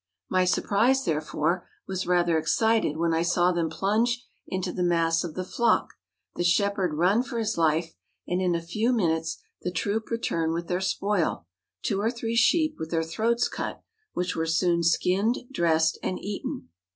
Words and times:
My 0.31 0.45
surprise, 0.45 1.05
therefore, 1.05 1.69
was 1.87 2.07
rather 2.07 2.39
excited 2.39 2.97
when 2.97 3.13
I 3.13 3.21
saw 3.21 3.51
them 3.51 3.69
plunge 3.69 4.25
into 4.47 4.73
the 4.73 4.81
mass 4.81 5.23
of 5.23 5.35
the 5.35 5.43
flock, 5.43 5.89
the 6.35 6.43
shepherd 6.43 6.95
run 6.95 7.21
for 7.21 7.37
his 7.37 7.55
life, 7.55 7.93
and 8.27 8.41
in 8.41 8.55
a 8.55 8.63
few 8.63 8.93
minutes 8.93 9.37
the 9.61 9.69
troop 9.69 10.09
return 10.09 10.53
with 10.53 10.65
their 10.67 10.81
spoil,—two 10.81 12.01
or 12.01 12.09
three 12.09 12.35
sheep 12.35 12.77
with 12.79 12.89
their 12.89 13.03
throats 13.03 13.47
cut, 13.47 13.83
which 14.13 14.35
were 14.35 14.47
soon 14.47 14.81
skinned, 14.81 15.37
dressed, 15.51 15.99
and 16.01 16.17
eaten. 16.17 16.69